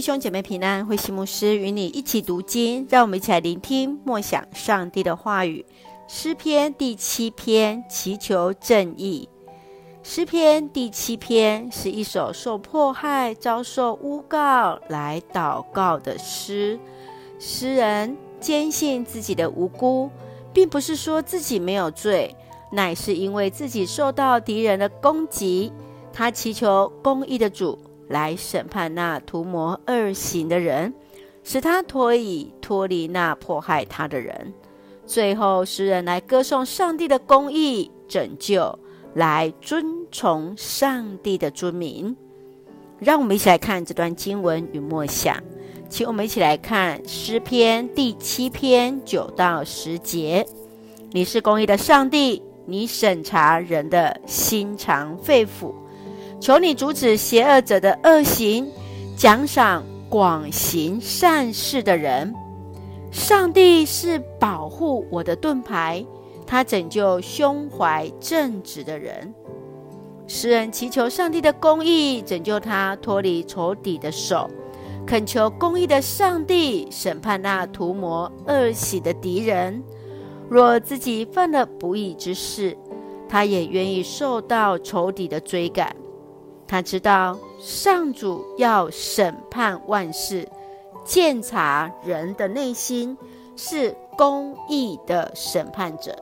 [0.00, 5.62] 弟兄姐妹平安，慧西牧师与你一起读经，让我们一起来聆听默想上帝的话语。
[6.08, 9.28] 诗篇第七篇，祈求正义。
[10.02, 16.80] 诗篇第七篇是一首受迫害、遭受诬告来祷告的诗。
[17.38, 20.08] 诗人坚信自己的无辜，
[20.50, 22.34] 并不是说自己没有罪，
[22.72, 25.70] 乃是因为自己受到敌人的攻击，
[26.10, 27.78] 他祈求公义的主。
[28.10, 30.92] 来审判那图谋恶行的人，
[31.44, 34.52] 使他脱以脱离那迫害他的人。
[35.06, 38.78] 最后，诗人来歌颂上帝的公义拯救，
[39.14, 42.16] 来尊崇上帝的尊名。
[42.98, 45.36] 让我们一起来看这段经文与默想，
[45.88, 50.46] 请我们一起来看诗篇第七篇九到十节。
[51.12, 55.72] 你是公义的上帝，你审查人的心肠肺腑。
[56.40, 58.66] 求你阻止邪恶者的恶行，
[59.14, 62.34] 奖赏广行善事的人。
[63.10, 66.04] 上帝是保护我的盾牌，
[66.46, 69.34] 他拯救胸怀正直的人。
[70.26, 74.48] 诗人祈求上帝的公义拯救他脱离仇敌的手，
[75.06, 79.82] 恳求公义的上帝审判那图谋恶喜的敌人。
[80.48, 82.76] 若自己犯了不义之事，
[83.28, 85.94] 他也愿意受到仇敌的追赶。
[86.70, 90.48] 他知道上主要审判万事，
[91.04, 93.18] 鉴察人的内心，
[93.56, 96.16] 是公义的审判者。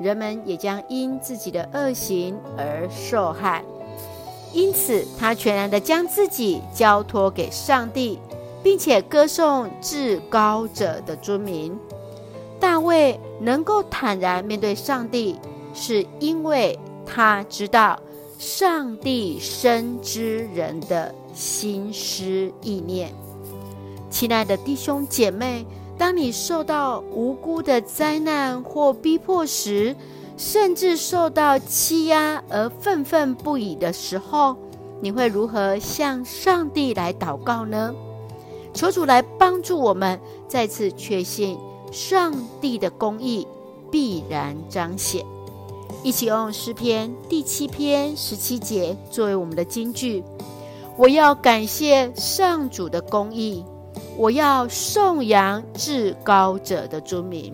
[0.00, 3.62] 人们也将因自己的恶行而受害，
[4.52, 8.18] 因此他全然的将自己交托给上帝，
[8.64, 11.78] 并且歌颂至高者的尊名。
[12.58, 15.38] 大卫能够坦然面对上帝，
[15.72, 16.76] 是因为
[17.06, 17.96] 他知道。
[18.40, 23.12] 上帝深知人的心思意念，
[24.08, 25.66] 亲爱的弟兄姐妹，
[25.98, 29.94] 当你受到无辜的灾难或逼迫时，
[30.38, 34.56] 甚至受到欺压而愤愤不已的时候，
[35.02, 37.94] 你会如何向上帝来祷告呢？
[38.72, 41.58] 求主来帮助我们，再次确信
[41.92, 43.46] 上帝的公义
[43.90, 45.22] 必然彰显。
[46.02, 50.24] 一起用诗篇第七篇十七节作为我们的金句。
[50.96, 53.64] 我要感谢上主的公义，
[54.16, 57.52] 我要颂扬至高者的尊名。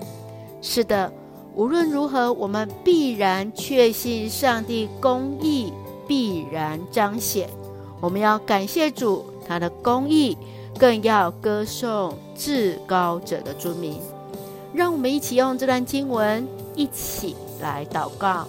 [0.62, 1.12] 是的，
[1.54, 5.72] 无论如何，我们必然确信上帝公义
[6.06, 7.48] 必然彰显。
[8.00, 10.36] 我们要感谢主他的公义，
[10.78, 14.00] 更要歌颂至高者的尊名。
[14.72, 16.46] 让我们一起用这段经文
[16.76, 17.34] 一起。
[17.60, 18.46] 来祷告，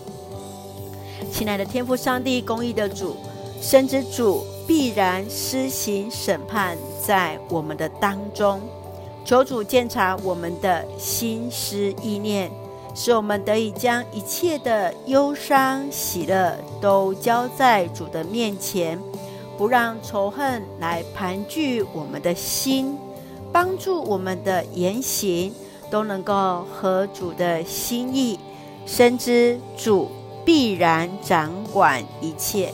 [1.31, 3.15] 亲爱的天父上帝，公义的主，
[3.61, 8.61] 深知主必然施行审判在我们的当中，
[9.25, 12.51] 求主鉴察我们的心思意念，
[12.93, 18.99] 使我们得以将一切的忧伤喜乐都交在主的面前，
[19.57, 22.97] 不让仇恨来盘踞我们的心，
[23.51, 25.53] 帮助我们的言行
[25.89, 28.39] 都能够合主的心意。
[28.87, 30.09] 深知主
[30.43, 32.73] 必然掌管一切，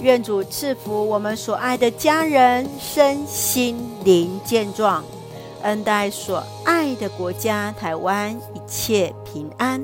[0.00, 5.04] 愿主赐福我们所爱的家人身心灵健壮，
[5.62, 9.82] 恩待所爱的国家台湾一切平安。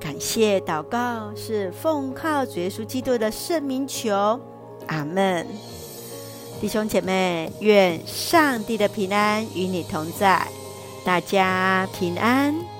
[0.00, 4.40] 感谢祷告是奉靠主耶稣基督的圣名求，
[4.86, 5.46] 阿门。
[6.58, 10.46] 弟兄姐妹，愿上帝的平安与你同在，
[11.04, 12.75] 大家平安。